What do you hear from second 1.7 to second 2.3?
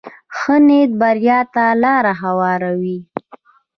لاره